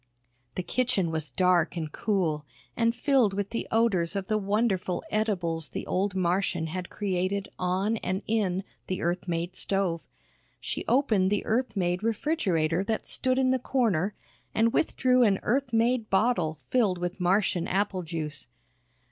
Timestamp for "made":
9.27-9.55, 11.77-12.01, 15.71-16.09